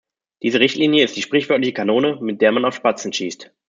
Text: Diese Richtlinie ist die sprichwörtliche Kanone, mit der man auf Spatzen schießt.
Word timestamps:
Diese 0.41 0.59
Richtlinie 0.59 1.03
ist 1.03 1.15
die 1.15 1.21
sprichwörtliche 1.21 1.73
Kanone, 1.73 2.17
mit 2.23 2.41
der 2.41 2.51
man 2.51 2.65
auf 2.65 2.73
Spatzen 2.73 3.13
schießt. 3.13 3.51